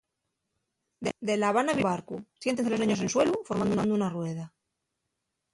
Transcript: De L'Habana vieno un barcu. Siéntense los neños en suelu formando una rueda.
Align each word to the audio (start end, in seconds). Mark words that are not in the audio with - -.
De 1.29 1.35
L'Habana 1.37 1.75
vieno 1.75 1.85
un 1.87 1.91
barcu. 1.91 2.15
Siéntense 2.43 2.71
los 2.73 2.81
neños 2.81 3.01
en 3.03 3.11
suelu 3.13 3.35
formando 3.49 3.95
una 3.99 4.09
rueda. 4.17 4.45